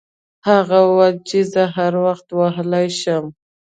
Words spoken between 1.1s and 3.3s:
چې زه هر درخت وهلی شم.